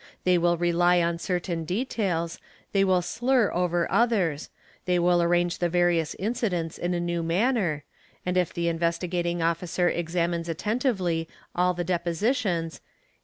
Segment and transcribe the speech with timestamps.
[0.23, 2.39] They will rely on certain details,
[2.71, 4.49] they will slur over thers,
[4.85, 7.83] they will arrange the various incidents in a new manner,
[8.25, 12.87] and if the Investigating Officer examines attentively all the depositions he a?